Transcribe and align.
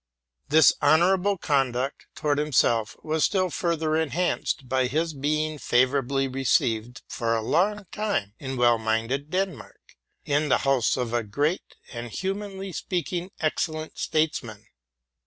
This 0.49 0.73
honorable 0.81 1.37
conduct 1.37 2.07
towards 2.15 2.41
himself 2.41 2.97
was 3.03 3.23
still 3.23 3.51
further 3.51 3.95
enhanced 3.95 4.67
by 4.67 4.87
his 4.87 5.13
being 5.13 5.59
favorably 5.59 6.27
received 6.27 7.03
for 7.07 7.35
a 7.35 7.41
long 7.43 7.85
time 7.91 8.33
in 8.39 8.57
well 8.57 8.79
minded 8.79 9.29
Denmark, 9.29 9.95
in 10.25 10.49
the 10.49 10.57
house 10.65 10.97
of 10.97 11.13
a 11.13 11.21
great, 11.21 11.75
and, 11.93 12.09
humanly 12.11 12.71
speaking, 12.73 13.29
excellent, 13.41 13.99
statesman. 13.99 14.65